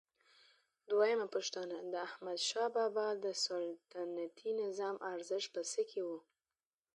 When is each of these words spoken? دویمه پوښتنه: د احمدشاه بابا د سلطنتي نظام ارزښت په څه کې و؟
دویمه 0.89 1.27
پوښتنه: 1.33 1.77
د 1.93 1.95
احمدشاه 2.07 2.69
بابا 2.77 3.07
د 3.23 3.25
سلطنتي 3.45 4.49
نظام 4.63 4.95
ارزښت 5.13 5.49
په 5.55 5.61
څه 5.71 5.81
کې 5.89 6.01
و؟ 6.07 6.09